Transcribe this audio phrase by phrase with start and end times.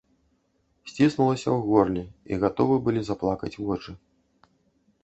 [0.91, 3.91] Сціснулася ў горле, і гатовы былі заплакаць вочы.